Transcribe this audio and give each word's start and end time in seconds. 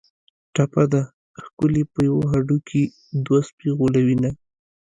ټپه 0.53 0.83
ده: 0.91 1.01
ښکلي 1.43 1.83
په 1.91 1.99
یوه 2.07 2.23
هډوکي 2.31 2.83
دوه 3.25 3.39
سپي 3.47 3.69
غولوینه 3.77 4.31